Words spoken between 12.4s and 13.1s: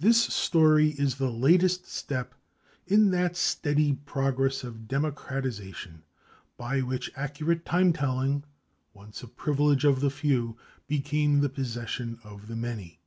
the many.